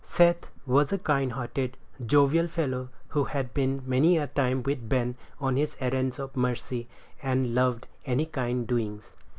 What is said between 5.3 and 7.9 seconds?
on his errands of mercy, and loved